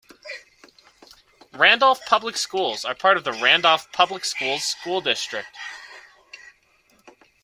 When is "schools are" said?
2.35-2.95